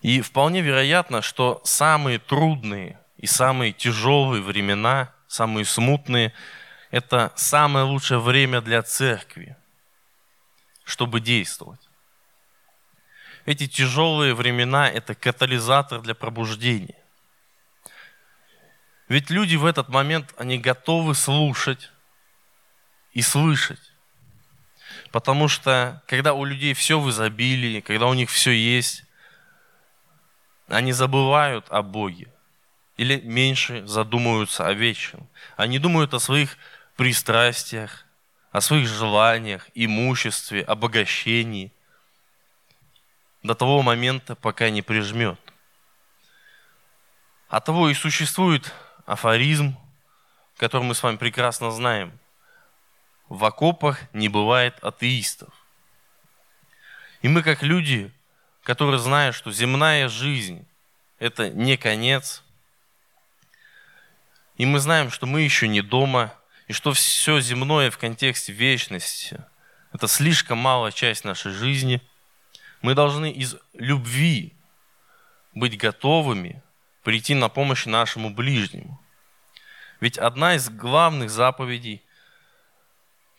И 0.00 0.20
вполне 0.20 0.60
вероятно, 0.60 1.22
что 1.22 1.60
самые 1.64 2.20
трудные 2.20 3.00
и 3.16 3.26
самые 3.26 3.72
тяжелые 3.72 4.42
времена, 4.42 5.12
самые 5.26 5.64
смутные, 5.64 6.32
это 6.92 7.32
самое 7.34 7.84
лучшее 7.84 8.20
время 8.20 8.60
для 8.60 8.82
церкви, 8.82 9.56
чтобы 10.84 11.20
действовать. 11.20 11.85
Эти 13.46 13.68
тяжелые 13.68 14.34
времена– 14.34 14.90
это 14.90 15.14
катализатор 15.14 16.02
для 16.02 16.16
пробуждения. 16.16 16.96
Ведь 19.08 19.30
люди 19.30 19.54
в 19.54 19.64
этот 19.64 19.88
момент, 19.88 20.34
они 20.36 20.58
готовы 20.58 21.14
слушать 21.14 21.92
и 23.12 23.22
слышать. 23.22 23.92
Потому 25.12 25.46
что, 25.46 26.02
когда 26.08 26.34
у 26.34 26.44
людей 26.44 26.74
все 26.74 26.98
в 26.98 27.08
изобилии, 27.08 27.80
когда 27.80 28.06
у 28.08 28.14
них 28.14 28.30
все 28.30 28.50
есть, 28.50 29.04
они 30.66 30.92
забывают 30.92 31.66
о 31.70 31.82
Боге. 31.82 32.32
Или 32.96 33.20
меньше 33.20 33.86
задумываются 33.86 34.66
о 34.66 34.72
вечном. 34.72 35.28
Они 35.56 35.78
думают 35.78 36.14
о 36.14 36.18
своих 36.18 36.58
пристрастиях, 36.96 38.06
о 38.50 38.60
своих 38.60 38.88
желаниях, 38.88 39.68
имуществе, 39.74 40.62
обогащении 40.62 41.72
до 43.46 43.54
того 43.54 43.82
момента, 43.82 44.34
пока 44.34 44.70
не 44.70 44.82
прижмет. 44.82 45.38
От 47.48 47.64
того 47.64 47.88
и 47.88 47.94
существует 47.94 48.72
афоризм, 49.06 49.76
который 50.56 50.82
мы 50.82 50.94
с 50.94 51.02
вами 51.02 51.16
прекрасно 51.16 51.70
знаем. 51.70 52.18
В 53.28 53.44
окопах 53.44 54.00
не 54.12 54.28
бывает 54.28 54.78
атеистов. 54.82 55.52
И 57.22 57.28
мы 57.28 57.42
как 57.42 57.62
люди, 57.62 58.12
которые 58.62 58.98
знают, 58.98 59.34
что 59.34 59.52
земная 59.52 60.08
жизнь– 60.08 60.66
это 61.18 61.48
не 61.50 61.76
конец, 61.76 62.42
и 64.56 64.64
мы 64.64 64.80
знаем, 64.80 65.10
что 65.10 65.26
мы 65.26 65.42
еще 65.42 65.68
не 65.68 65.82
дома, 65.82 66.34
и 66.66 66.72
что 66.72 66.92
все 66.92 67.40
земное 67.40 67.90
в 67.90 67.98
контексте 67.98 68.52
вечности– 68.52 69.44
это 69.92 70.08
слишком 70.08 70.58
малая 70.58 70.92
часть 70.92 71.24
нашей 71.24 71.52
жизни, 71.52 72.02
мы 72.82 72.94
должны 72.94 73.30
из 73.30 73.56
любви 73.74 74.54
быть 75.54 75.78
готовыми 75.78 76.62
прийти 77.02 77.34
на 77.34 77.48
помощь 77.48 77.86
нашему 77.86 78.30
ближнему. 78.30 79.00
Ведь 80.00 80.18
одна 80.18 80.54
из 80.54 80.68
главных 80.68 81.30
заповедей, 81.30 82.02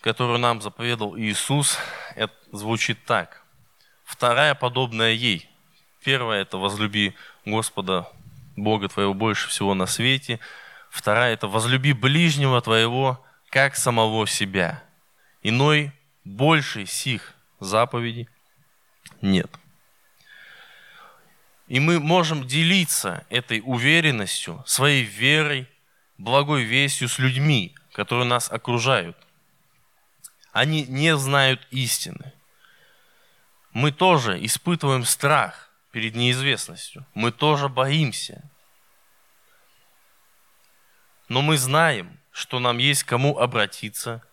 которую 0.01 0.39
нам 0.39 0.61
заповедал 0.61 1.17
Иисус, 1.17 1.77
это 2.15 2.33
звучит 2.51 3.03
так. 3.05 3.43
Вторая 4.03 4.55
подобная 4.55 5.11
ей. 5.11 5.49
Первая– 6.03 6.41
это 6.43 6.57
возлюби 6.57 7.13
Господа, 7.45 8.09
Бога 8.55 8.87
твоего 8.87 9.13
больше 9.13 9.49
всего 9.49 9.73
на 9.73 9.85
свете. 9.85 10.39
Вторая– 10.89 11.33
это 11.35 11.47
возлюби 11.47 11.93
ближнего 11.93 12.61
твоего, 12.61 13.23
как 13.49 13.75
самого 13.75 14.25
себя. 14.25 14.83
Иной, 15.43 15.91
большей 16.23 16.85
сих 16.85 17.33
заповедей 17.59 18.29
нет. 19.21 19.51
И 21.67 21.79
мы 21.79 21.99
можем 21.99 22.47
делиться 22.47 23.25
этой 23.29 23.61
уверенностью, 23.63 24.63
своей 24.65 25.03
верой, 25.03 25.67
благой 26.17 26.63
вестью 26.63 27.09
с 27.09 27.19
людьми, 27.19 27.75
которые 27.91 28.25
нас 28.25 28.49
окружают. 28.51 29.17
Они 30.53 30.85
не 30.85 31.15
знают 31.17 31.67
истины. 31.71 32.33
Мы 33.73 33.91
тоже 33.91 34.43
испытываем 34.43 35.03
страх 35.03 35.69
перед 35.91 36.15
неизвестностью. 36.15 37.05
Мы 37.13 37.31
тоже 37.31 37.67
боимся. 37.69 38.49
Но 41.27 41.41
мы 41.41 41.57
знаем, 41.57 42.17
что 42.31 42.59
нам 42.59 42.77
есть 42.77 43.03
кому 43.03 43.37
обратиться. 43.37 44.23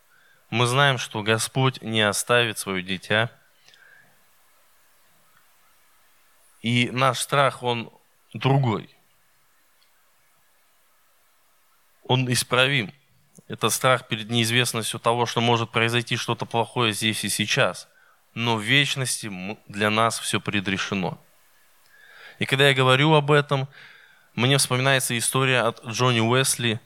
Мы 0.51 0.67
знаем, 0.67 0.99
что 0.99 1.23
Господь 1.23 1.83
не 1.83 2.01
оставит 2.01 2.59
свое 2.59 2.83
дитя– 2.83 3.33
И 6.65 6.89
наш 6.91 7.19
страх, 7.19 7.63
он 7.63 7.93
другой. 8.33 8.89
Он 12.05 12.33
исправим. 12.33 12.91
Это 13.49 13.69
страх 13.69 14.09
перед 14.09 14.31
неизвестностью 14.31 14.99
того, 14.99 15.27
что 15.27 15.43
может 15.43 15.71
произойти 15.71 16.17
что-то 16.17 16.47
плохое 16.47 16.95
здесь 16.95 17.23
и 17.23 17.29
сейчас. 17.29 17.87
Но 18.33 18.57
в 18.57 18.63
вечности 18.63 19.31
для 19.69 19.91
нас 19.91 20.19
все 20.19 20.41
предрешено. 20.41 21.23
И 22.39 22.47
когда 22.47 22.67
я 22.67 22.75
говорю 22.75 23.13
об 23.13 23.31
этом, 23.31 23.69
мне 24.35 24.57
вспоминается 24.57 25.19
история 25.19 25.61
от 25.61 25.85
Джонни 25.85 26.21
Уэсли, 26.21 26.81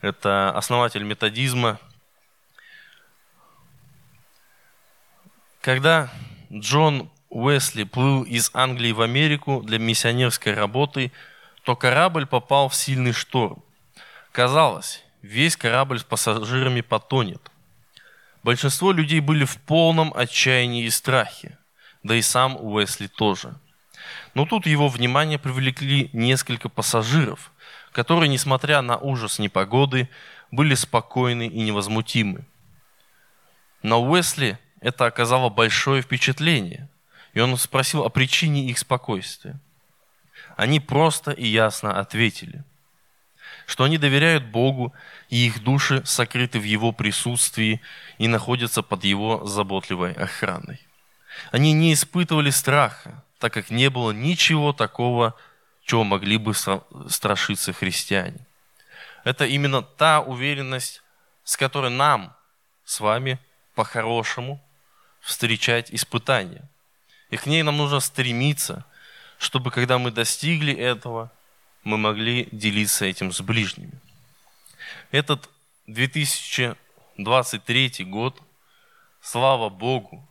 это 0.00 0.56
основатель 0.56 1.02
методизма. 1.02 1.78
Когда 5.60 6.10
Джон 6.50 7.10
Уэсли 7.32 7.84
плыл 7.84 8.24
из 8.24 8.50
Англии 8.52 8.92
в 8.92 9.00
Америку 9.00 9.62
для 9.64 9.78
миссионерской 9.78 10.52
работы, 10.52 11.12
то 11.64 11.74
корабль 11.74 12.26
попал 12.26 12.68
в 12.68 12.74
сильный 12.74 13.12
шторм. 13.12 13.62
Казалось, 14.32 15.02
весь 15.22 15.56
корабль 15.56 15.98
с 15.98 16.04
пассажирами 16.04 16.82
потонет. 16.82 17.40
Большинство 18.42 18.92
людей 18.92 19.20
были 19.20 19.46
в 19.46 19.56
полном 19.56 20.12
отчаянии 20.14 20.84
и 20.84 20.90
страхе, 20.90 21.56
да 22.02 22.14
и 22.14 22.20
сам 22.20 22.56
Уэсли 22.56 23.06
тоже. 23.06 23.54
Но 24.34 24.44
тут 24.44 24.66
его 24.66 24.88
внимание 24.88 25.38
привлекли 25.38 26.10
несколько 26.12 26.68
пассажиров, 26.68 27.50
которые, 27.92 28.28
несмотря 28.28 28.82
на 28.82 28.98
ужас 28.98 29.38
непогоды, 29.38 30.10
были 30.50 30.74
спокойны 30.74 31.46
и 31.46 31.62
невозмутимы. 31.62 32.44
На 33.82 33.96
Уэсли 33.96 34.58
это 34.80 35.06
оказало 35.06 35.48
большое 35.48 36.02
впечатление. 36.02 36.90
И 37.32 37.40
он 37.40 37.56
спросил 37.56 38.04
о 38.04 38.10
причине 38.10 38.66
их 38.66 38.78
спокойствия. 38.78 39.58
Они 40.56 40.80
просто 40.80 41.30
и 41.30 41.46
ясно 41.46 41.98
ответили, 41.98 42.62
что 43.66 43.84
они 43.84 43.96
доверяют 43.96 44.44
Богу, 44.44 44.92
и 45.28 45.46
их 45.46 45.62
души 45.62 46.02
сокрыты 46.04 46.58
в 46.58 46.64
Его 46.64 46.92
присутствии 46.92 47.80
и 48.18 48.28
находятся 48.28 48.82
под 48.82 49.04
Его 49.04 49.46
заботливой 49.46 50.12
охраной. 50.12 50.80
Они 51.50 51.72
не 51.72 51.94
испытывали 51.94 52.50
страха, 52.50 53.24
так 53.38 53.52
как 53.54 53.70
не 53.70 53.88
было 53.88 54.12
ничего 54.12 54.72
такого, 54.72 55.34
чего 55.84 56.04
могли 56.04 56.36
бы 56.36 56.54
страшиться 57.08 57.72
христиане. 57.72 58.46
Это 59.24 59.46
именно 59.46 59.82
та 59.82 60.20
уверенность, 60.20 61.02
с 61.44 61.56
которой 61.56 61.90
нам 61.90 62.36
с 62.84 63.00
вами 63.00 63.38
по-хорошему 63.74 64.62
встречать 65.20 65.92
испытания. 65.92 66.68
И 67.32 67.36
к 67.36 67.46
ней 67.46 67.62
нам 67.62 67.78
нужно 67.78 67.98
стремиться, 68.00 68.84
чтобы 69.38 69.70
когда 69.70 69.96
мы 69.96 70.10
достигли 70.10 70.74
этого, 70.74 71.30
мы 71.82 71.96
могли 71.96 72.46
делиться 72.52 73.06
этим 73.06 73.32
с 73.32 73.40
ближними. 73.40 73.98
Этот 75.12 75.48
2023 75.86 78.04
год, 78.04 78.38
слава 79.22 79.70
Богу, 79.70 80.28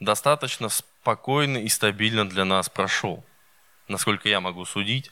достаточно 0.00 0.70
спокойно 0.70 1.58
и 1.58 1.68
стабильно 1.68 2.26
для 2.26 2.46
нас 2.46 2.70
прошел, 2.70 3.22
насколько 3.86 4.26
я 4.26 4.40
могу 4.40 4.64
судить. 4.64 5.10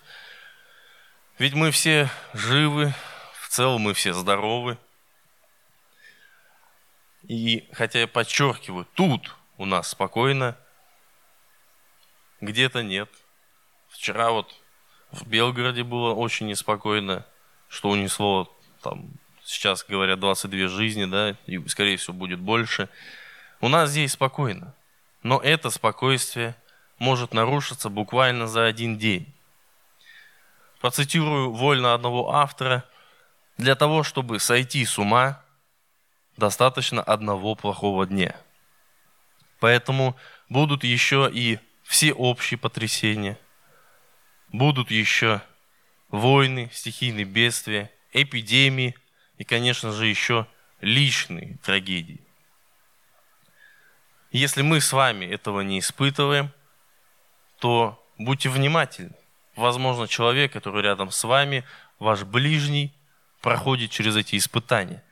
Ведь 1.38 1.52
мы 1.52 1.72
все 1.72 2.08
живы, 2.32 2.94
в 3.38 3.48
целом 3.48 3.82
мы 3.82 3.92
все 3.92 4.14
здоровы. 4.14 4.78
И 7.24 7.68
хотя 7.74 8.00
я 8.00 8.08
подчеркиваю, 8.08 8.86
тут 8.94 9.36
у 9.58 9.66
нас 9.66 9.88
спокойно, 9.88 10.56
где-то 12.42 12.82
нет. 12.82 13.08
Вчера 13.88 14.30
вот 14.30 14.54
в 15.10 15.26
Белгороде 15.26 15.84
было 15.84 16.12
очень 16.12 16.46
неспокойно, 16.48 17.24
что 17.68 17.88
унесло 17.88 18.54
там, 18.82 19.12
сейчас 19.44 19.84
говорят, 19.88 20.20
22 20.20 20.68
жизни, 20.68 21.06
да, 21.06 21.36
и 21.46 21.66
скорее 21.68 21.96
всего 21.96 22.14
будет 22.14 22.40
больше. 22.40 22.90
У 23.60 23.68
нас 23.68 23.90
здесь 23.90 24.12
спокойно. 24.12 24.74
Но 25.22 25.38
это 25.38 25.70
спокойствие 25.70 26.56
может 26.98 27.32
нарушиться 27.32 27.88
буквально 27.88 28.48
за 28.48 28.66
один 28.66 28.98
день. 28.98 29.32
Процитирую 30.80 31.52
вольно 31.52 31.94
одного 31.94 32.34
автора. 32.34 32.84
Для 33.56 33.76
того, 33.76 34.02
чтобы 34.02 34.40
сойти 34.40 34.84
с 34.84 34.98
ума, 34.98 35.44
достаточно 36.36 37.02
одного 37.02 37.54
плохого 37.54 38.06
дня. 38.06 38.34
Поэтому 39.60 40.16
будут 40.48 40.82
еще 40.82 41.30
и 41.32 41.60
все 41.92 42.14
общие 42.14 42.56
потрясения. 42.56 43.38
Будут 44.48 44.90
еще 44.90 45.42
войны, 46.08 46.70
стихийные 46.72 47.26
бедствия, 47.26 47.92
эпидемии 48.14 48.96
и, 49.36 49.44
конечно 49.44 49.92
же, 49.92 50.06
еще 50.06 50.46
личные 50.80 51.58
трагедии. 51.58 52.22
Если 54.30 54.62
мы 54.62 54.80
с 54.80 54.90
вами 54.94 55.26
этого 55.26 55.60
не 55.60 55.80
испытываем, 55.80 56.50
то 57.58 58.02
будьте 58.16 58.48
внимательны. 58.48 59.14
Возможно, 59.54 60.08
человек, 60.08 60.50
который 60.54 60.80
рядом 60.80 61.10
с 61.10 61.22
вами, 61.24 61.62
ваш 61.98 62.22
ближний, 62.22 62.90
проходит 63.42 63.90
через 63.90 64.16
эти 64.16 64.36
испытания. 64.36 65.04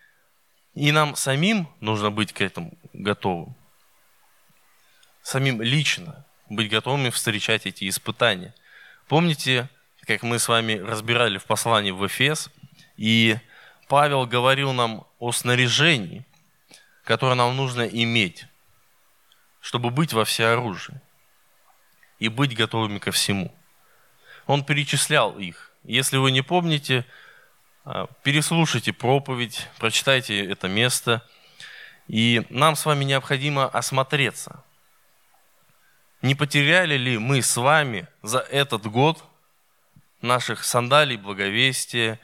И 0.72 0.92
нам 0.92 1.14
самим 1.14 1.68
нужно 1.80 2.10
быть 2.10 2.32
к 2.32 2.40
этому 2.40 2.72
готовым. 2.94 3.54
Самим 5.22 5.60
лично 5.60 6.24
быть 6.50 6.68
готовыми 6.68 7.08
встречать 7.10 7.64
эти 7.64 7.88
испытания. 7.88 8.52
Помните, 9.08 9.68
как 10.04 10.22
мы 10.22 10.38
с 10.38 10.48
вами 10.48 10.74
разбирали 10.74 11.38
в 11.38 11.44
послании 11.44 11.92
в 11.92 12.06
Эфес, 12.06 12.50
и 12.96 13.38
Павел 13.88 14.26
говорил 14.26 14.72
нам 14.72 15.06
о 15.18 15.32
снаряжении, 15.32 16.26
которое 17.04 17.36
нам 17.36 17.56
нужно 17.56 17.82
иметь, 17.82 18.46
чтобы 19.60 19.90
быть 19.90 20.12
во 20.12 20.24
всеоружии 20.24 21.00
и 22.18 22.28
быть 22.28 22.54
готовыми 22.54 22.98
ко 22.98 23.12
всему. 23.12 23.54
Он 24.46 24.64
перечислял 24.64 25.38
их. 25.38 25.70
Если 25.84 26.16
вы 26.16 26.32
не 26.32 26.42
помните, 26.42 27.06
а, 27.84 28.08
переслушайте 28.24 28.92
проповедь, 28.92 29.68
прочитайте 29.78 30.44
это 30.44 30.68
место. 30.68 31.22
И 32.08 32.42
нам 32.50 32.74
с 32.74 32.84
вами 32.84 33.04
необходимо 33.04 33.68
осмотреться– 33.68 34.64
не 36.22 36.34
потеряли 36.34 36.96
ли 36.96 37.18
мы 37.18 37.42
с 37.42 37.56
вами 37.56 38.06
за 38.22 38.38
этот 38.38 38.86
год 38.86 39.24
наших 40.20 40.64
сандалий 40.64 41.16
благовестия, 41.16 42.20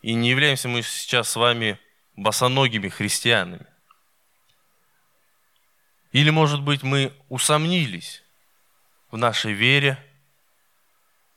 и 0.00 0.14
не 0.14 0.30
являемся 0.30 0.68
мы 0.68 0.82
сейчас 0.82 1.30
с 1.30 1.36
вами 1.36 1.78
босоногими 2.16 2.88
христианами. 2.88 3.66
Или, 6.12 6.30
может 6.30 6.60
быть, 6.60 6.82
мы 6.82 7.12
усомнились 7.28 8.22
в 9.10 9.16
нашей 9.16 9.52
вере, 9.52 9.98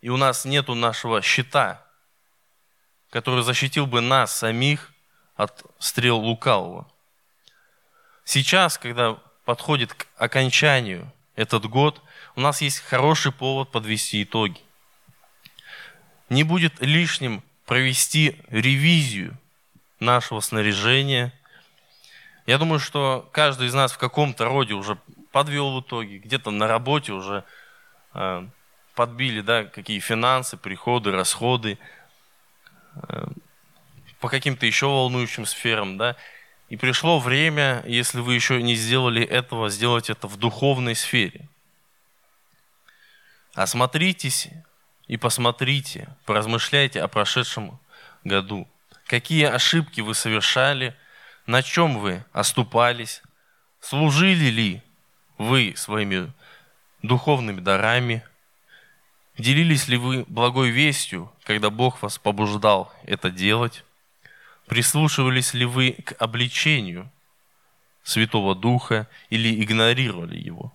и 0.01 0.09
у 0.09 0.17
нас 0.17 0.45
нету 0.45 0.75
нашего 0.75 1.21
щита, 1.21 1.85
который 3.09 3.43
защитил 3.43 3.87
бы 3.87 4.01
нас 4.01 4.35
самих 4.35 4.91
от 5.35 5.63
стрел 5.79 6.17
лукавого. 6.17 6.91
Сейчас, 8.25 8.77
когда 8.77 9.13
подходит 9.45 9.93
к 9.93 10.07
окончанию 10.17 11.11
этот 11.35 11.65
год, 11.65 12.01
у 12.35 12.41
нас 12.41 12.61
есть 12.61 12.79
хороший 12.79 13.31
повод 13.31 13.71
подвести 13.71 14.23
итоги. 14.23 14.59
Не 16.29 16.43
будет 16.43 16.81
лишним 16.81 17.43
провести 17.65 18.41
ревизию 18.49 19.37
нашего 19.99 20.39
снаряжения. 20.39 21.33
Я 22.45 22.57
думаю, 22.57 22.79
что 22.79 23.27
каждый 23.31 23.67
из 23.67 23.73
нас 23.73 23.91
в 23.91 23.97
каком-то 23.97 24.45
роде 24.45 24.73
уже 24.73 24.97
подвел 25.31 25.75
в 25.75 25.81
итоге, 25.81 26.19
где-то 26.19 26.51
на 26.51 26.67
работе 26.67 27.11
уже 27.11 27.43
э, 28.13 28.47
подбили, 28.93 29.41
да, 29.41 29.65
какие 29.65 29.99
финансы, 29.99 30.57
приходы, 30.57 31.11
расходы, 31.11 31.77
э, 33.09 33.27
по 34.19 34.29
каким-то 34.29 34.65
еще 34.65 34.87
волнующим 34.87 35.45
сферам, 35.45 35.97
да. 35.97 36.15
И 36.69 36.78
пришло 36.78 37.19
время, 37.19 37.84
если 37.86 38.19
вы 38.19 38.34
еще 38.34 38.62
не 38.62 38.75
сделали 38.75 39.23
этого, 39.23 39.69
сделать 39.69 40.10
это 40.10 40.28
в 40.28 40.38
духовной 40.38 40.95
сфере. 40.95 41.47
Осмотритесь 43.54 44.49
и 45.08 45.17
посмотрите, 45.17 46.10
поразмышляйте 46.25 47.01
о 47.01 47.08
прошедшем 47.08 47.80
году. 48.23 48.67
Какие 49.06 49.45
ошибки 49.45 50.01
вы 50.01 50.15
совершали, 50.15 50.95
на 51.45 51.62
чем 51.62 51.99
вы 51.99 52.25
оступались, 52.34 53.21
служили 53.80 54.49
ли 54.49 54.82
вы 55.38 55.75
своими 55.78 56.34
духовными 57.04 57.62
дарами, 57.62 58.23
делились 59.38 59.88
ли 59.88 59.97
вы 59.97 60.25
благой 60.28 60.71
вестью, 60.71 61.32
когда 61.43 61.69
Бог 61.69 62.01
вас 62.01 62.17
побуждал 62.17 62.91
это 63.04 63.30
делать, 63.30 63.84
прислушивались 64.67 65.54
ли 65.54 65.65
вы 65.65 65.93
к 65.93 66.15
обличению 66.19 67.12
Святого 68.04 68.56
Духа 68.56 69.08
или 69.30 69.63
игнорировали 69.63 70.38
его. 70.38 70.73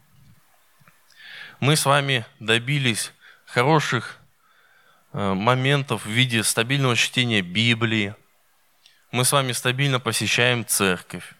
Мы 1.60 1.76
с 1.76 1.84
вами 1.84 2.24
добились 2.38 3.12
хороших 3.44 4.20
Э, 5.12 5.34
моментов 5.34 6.06
в 6.06 6.08
виде 6.08 6.44
стабильного 6.44 6.94
чтения 6.94 7.42
Библии. 7.42 8.14
Мы 9.10 9.24
с 9.24 9.32
вами 9.32 9.50
стабильно 9.50 9.98
посещаем 9.98 10.64
церковь, 10.64 11.32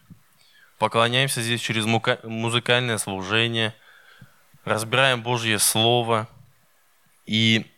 поклоняемся 0.79 1.41
здесь 1.41 1.61
через 1.61 1.85
музыкальное 1.85 2.99
служение, 2.99 3.73
разбираем 4.65 5.23
Божье 5.23 5.61
Слово 5.61 6.29
и 7.27 7.71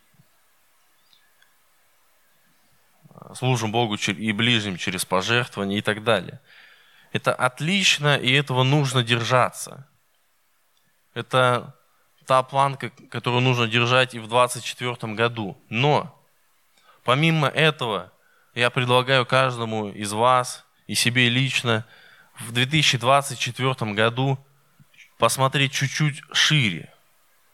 служим 3.34 3.72
Богу 3.72 3.96
и 3.96 4.32
ближним 4.32 4.76
через 4.76 5.04
пожертвования 5.04 5.78
и 5.78 5.82
так 5.82 6.04
далее. 6.04 6.40
Это 7.12 7.34
отлично, 7.34 8.16
и 8.16 8.32
этого 8.32 8.62
нужно 8.62 9.02
держаться. 9.02 9.86
Это 11.14 11.76
та 12.26 12.42
планка, 12.42 12.90
которую 13.10 13.42
нужно 13.42 13.68
держать 13.68 14.14
и 14.14 14.18
в 14.18 14.28
2024 14.28 15.14
году. 15.14 15.58
Но, 15.68 16.18
помимо 17.04 17.48
этого, 17.48 18.12
я 18.54 18.70
предлагаю 18.70 19.26
каждому 19.26 19.88
из 19.90 20.12
вас 20.12 20.64
и 20.86 20.94
себе 20.94 21.28
лично 21.28 21.84
в 22.38 22.52
2024 22.52 23.92
году 23.92 24.38
посмотреть 25.18 25.72
чуть-чуть 25.72 26.22
шире 26.32 26.92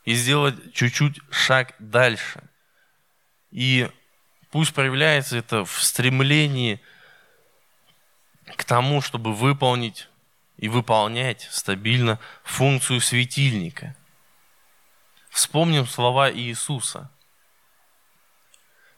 и 0.05 0.14
сделать 0.14 0.73
чуть-чуть 0.73 1.21
шаг 1.31 1.75
дальше. 1.79 2.43
И 3.51 3.88
пусть 4.51 4.75
проявляется 4.75 5.37
это 5.37 5.65
в 5.65 5.83
стремлении 5.83 6.81
к 8.57 8.65
тому, 8.65 9.01
чтобы 9.01 9.35
выполнить 9.35 10.09
и 10.57 10.69
выполнять 10.69 11.49
стабильно 11.51 12.19
функцию 12.45 13.01
светильника. 13.01 13.95
Вспомним 15.31 15.87
слова 15.87 16.33
Иисуса. 16.33 17.11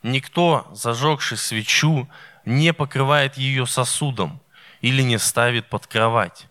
Никто, 0.03 0.71
зажегший 0.73 1.37
свечу, 1.37 2.09
не 2.47 2.73
покрывает 2.73 3.37
ее 3.37 3.67
сосудом 3.67 4.41
или 4.81 5.03
не 5.03 5.19
ставит 5.19 5.69
под 5.69 5.87
кровать, 5.87 6.47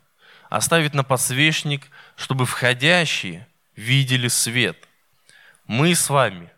а 0.49 0.61
ставит 0.61 0.93
на 0.93 1.03
подсвечник, 1.03 1.89
чтобы 2.15 2.45
входящие 2.45 3.47
видели 3.75 4.27
свет. 4.27 4.87
Мы 5.65 5.95
с 5.95 6.09
вами 6.09 6.51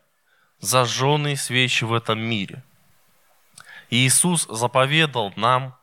зажженные 0.61 1.35
свечи 1.35 1.83
в 1.83 1.93
этом 1.93 2.19
мире. 2.19 2.63
И 3.89 4.07
Иисус 4.07 4.47
заповедал 4.49 5.33
нам 5.35 5.75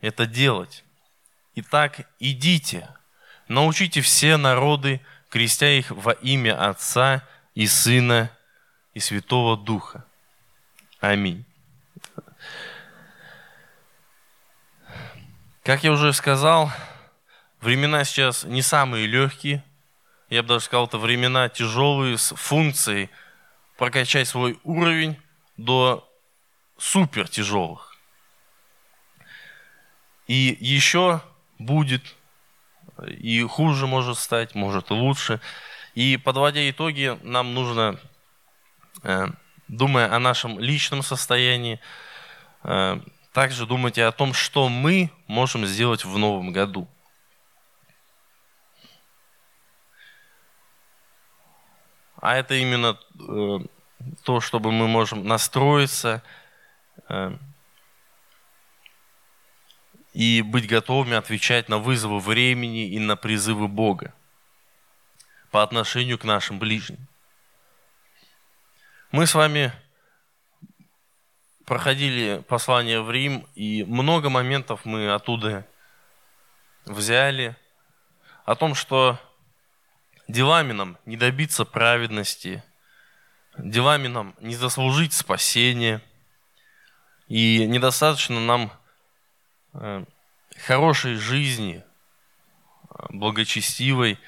это 0.00 0.26
делать. 0.26 0.84
Итак, 1.54 2.08
идите, 2.18 2.88
научите 3.46 4.00
все 4.00 4.36
народы 4.36 5.00
крестя 5.30 5.70
их 5.70 5.90
во 5.90 6.12
имя 6.12 6.68
Отца 6.68 7.26
и 7.54 7.66
Сына 7.66 8.30
и 8.92 9.00
Святого 9.00 9.56
Духа. 9.56 10.04
Аминь. 11.00 11.44
Как 15.64 15.82
я 15.82 15.92
уже 15.92 16.12
сказал, 16.12 16.70
времена 17.60 18.04
сейчас 18.04 18.44
не 18.44 18.62
самые 18.62 19.06
легкие. 19.06 19.64
Я 20.28 20.42
бы 20.42 20.48
даже 20.48 20.66
сказал, 20.66 20.86
это 20.86 20.98
времена 20.98 21.48
тяжелые 21.48 22.16
с 22.16 22.34
функцией 22.34 23.10
прокачать 23.76 24.28
свой 24.28 24.58
уровень 24.64 25.16
до 25.56 26.08
супер 26.78 27.28
тяжелых. 27.28 27.96
И 30.26 30.56
еще 30.60 31.20
будет 31.58 32.14
и 33.06 33.42
хуже 33.42 33.86
может 33.86 34.18
стать, 34.18 34.54
может 34.54 34.90
и 34.90 34.94
лучше. 34.94 35.40
И 35.94 36.16
подводя 36.16 36.68
итоги, 36.68 37.18
нам 37.22 37.54
нужно, 37.54 37.98
э, 39.02 39.26
думая 39.68 40.12
о 40.14 40.18
нашем 40.18 40.58
личном 40.58 41.02
состоянии, 41.02 41.80
э, 42.62 43.00
также 43.32 43.66
думать 43.66 43.98
и 43.98 44.00
о 44.00 44.12
том, 44.12 44.32
что 44.32 44.68
мы 44.68 45.10
можем 45.26 45.66
сделать 45.66 46.04
в 46.04 46.18
новом 46.18 46.52
году. 46.52 46.88
А 52.24 52.36
это 52.36 52.54
именно 52.54 52.98
э, 53.20 53.58
то, 54.24 54.40
чтобы 54.40 54.72
мы 54.72 54.88
можем 54.88 55.26
настроиться, 55.26 56.22
и 60.14 60.40
быть 60.40 60.66
готовыми 60.66 61.16
отвечать 61.16 61.68
на 61.68 61.76
вызовы 61.76 62.20
времени 62.20 62.88
и 62.88 62.98
на 62.98 63.16
призывы 63.16 63.68
Бога 63.68 64.14
по 65.50 65.62
отношению 65.62 66.18
к 66.18 66.24
нашим 66.24 66.58
ближним. 66.58 67.06
Мы 69.10 69.26
с 69.26 69.34
вами 69.34 69.70
проходили 71.66 72.42
послание 72.48 73.02
в 73.02 73.10
Рим, 73.10 73.46
и 73.54 73.84
много 73.84 74.30
моментов 74.30 74.86
мы 74.86 75.12
оттуда 75.12 75.66
взяли 76.86 77.54
о 78.46 78.54
том, 78.54 78.74
что 78.74 79.20
делами 80.28 80.72
нам 80.72 80.98
не 81.06 81.16
добиться 81.16 81.64
праведности, 81.64 82.62
делами 83.58 84.08
нам 84.08 84.34
не 84.40 84.54
заслужить 84.54 85.12
спасения, 85.12 86.02
и 87.28 87.66
недостаточно 87.66 88.40
нам 88.40 88.72
Э, 89.74 90.04
хорошей 90.66 91.16
жизни, 91.16 91.82
э, 92.90 93.06
благочестивой, 93.10 94.20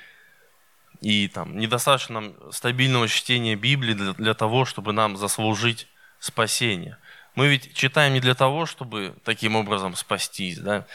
и 1.01 1.29
там 1.29 1.57
недостаточно 1.57 2.21
нам 2.21 2.53
стабильного 2.53 3.07
чтения 3.07 3.55
Библии 3.55 3.95
для, 3.95 4.13
для 4.15 4.35
того, 4.35 4.65
чтобы 4.65 4.93
нам 4.93 5.17
заслужить 5.17 5.87
спасение. 6.19 6.99
Мы 7.37 7.47
ведь 7.47 7.75
читаем 7.75 8.15
не 8.15 8.21
для 8.21 8.35
того, 8.35 8.67
чтобы 8.67 9.15
таким 9.25 9.55
образом 9.55 9.95
спастись, 9.95 10.59
да, 10.59 10.87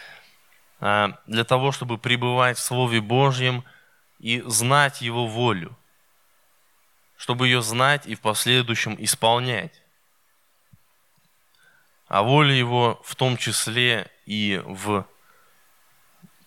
а 0.82 1.18
для 1.28 1.46
того, 1.46 1.72
чтобы 1.72 1.98
пребывать 1.98 2.58
в 2.58 2.62
Слове 2.62 3.00
Божьем 3.00 3.64
и 4.22 4.42
знать 4.46 5.02
Его 5.02 5.26
волю, 5.26 5.76
чтобы 7.18 7.48
ее 7.48 7.64
знать 7.64 8.06
и 8.06 8.14
в 8.14 8.22
последующем 8.22 8.96
исполнять. 9.00 9.82
А 12.08 12.22
воля 12.22 12.54
Его 12.54 13.02
в 13.04 13.16
том 13.16 13.36
числе 13.36 14.12
и 14.28 14.62
в 14.64 15.08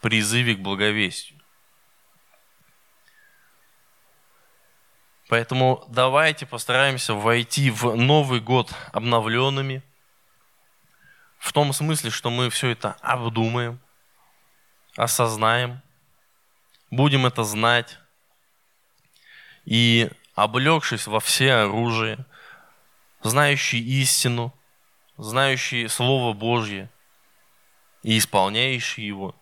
призыве 0.01 0.55
к 0.55 0.61
благовестию. 0.61 1.41
Поэтому 5.29 5.85
давайте 5.89 6.47
постараемся 6.47 7.15
войти 7.15 7.71
в 7.71 7.97
Новый 7.97 8.41
год 8.41 8.73
обновленными, 8.93 9.83
в 11.39 11.53
том 11.53 11.73
смысле, 11.73 12.11
что 12.11 12.31
мы 12.31 12.51
все 12.51 12.69
это 12.69 12.93
обдумаем, 13.01 13.81
осознаем, 14.97 15.83
будем 16.97 17.27
это 17.27 17.45
знать, 17.45 17.99
и 19.65 20.11
облегшись 20.35 21.07
во 21.07 21.21
все 21.21 21.53
оружие, 21.55 22.25
знающий 23.23 23.81
истину, 23.81 24.53
знающий 25.17 25.89
Слово 25.89 26.33
Божье 26.33 26.91
и 28.03 28.19
исполняющий 28.19 29.07
его, 29.07 29.35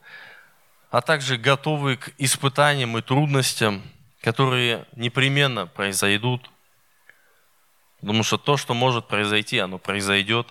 а 0.90 1.00
также 1.00 1.36
готовый 1.36 1.96
к 1.96 2.12
испытаниям 2.18 2.96
и 2.98 3.02
трудностям, 3.02 3.82
которые 4.20 4.86
непременно 4.94 5.66
произойдут, 5.66 6.50
потому 8.00 8.22
что 8.22 8.38
то, 8.38 8.56
что 8.56 8.74
может 8.74 9.08
произойти, 9.08 9.58
оно 9.58 9.78
произойдет. 9.78 10.48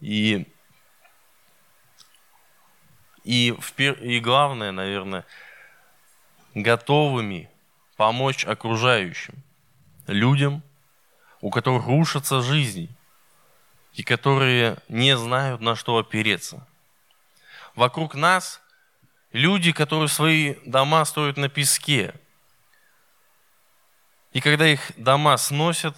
И, 0.00 0.46
и, 3.26 3.52
и 3.78 4.20
главное, 4.20 4.70
наверное, 4.70 5.24
готовыми 6.54 7.50
помочь 7.96 8.46
окружающим 8.46 9.34
людям, 10.06 10.62
у 11.40 11.50
которых 11.50 11.86
рушатся 11.86 12.40
жизни, 12.40 12.88
и 13.94 14.04
которые 14.04 14.76
не 14.88 15.16
знают, 15.16 15.60
на 15.60 15.74
что 15.74 15.98
опереться. 15.98 16.64
Вокруг 17.74 18.14
нас 18.14 18.60
люди, 19.32 19.72
которые 19.72 20.08
свои 20.08 20.54
дома 20.64 21.04
строят 21.04 21.36
на 21.36 21.48
песке. 21.48 22.14
И 24.32 24.40
когда 24.40 24.68
их 24.68 24.92
дома 24.96 25.36
сносят, 25.36 25.96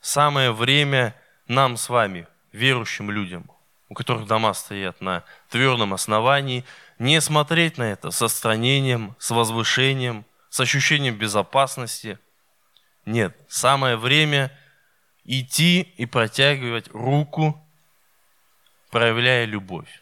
самое 0.00 0.50
время 0.50 1.14
нам 1.46 1.76
с 1.76 1.90
вами, 1.90 2.26
верующим 2.52 3.10
людям, 3.10 3.50
у 3.90 3.94
которых 3.94 4.26
дома 4.26 4.54
стоят 4.54 5.00
на 5.00 5.24
твердом 5.50 5.92
основании, 5.92 6.64
не 6.98 7.20
смотреть 7.20 7.76
на 7.76 7.82
это 7.82 8.12
с 8.12 8.22
отстранением, 8.22 9.16
с 9.18 9.30
возвышением, 9.32 10.24
с 10.48 10.60
ощущением 10.60 11.16
безопасности. 11.16 12.18
Нет, 13.04 13.36
самое 13.48 13.96
время 13.96 14.56
идти 15.24 15.80
и 15.80 16.06
протягивать 16.06 16.88
руку, 16.92 17.60
проявляя 18.90 19.44
любовь. 19.44 19.99